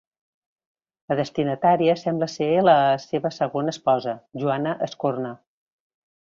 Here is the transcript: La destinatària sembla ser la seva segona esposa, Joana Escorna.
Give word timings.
La 1.11 1.17
destinatària 1.19 1.95
sembla 2.03 2.29
ser 2.37 2.47
la 2.69 2.77
seva 3.05 3.33
segona 3.37 3.75
esposa, 3.75 4.15
Joana 4.45 4.75
Escorna. 4.89 5.37